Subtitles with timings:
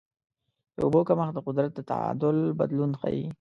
[0.75, 3.25] د اوبو کمښت د قدرت د تعادل بدلون ښيي.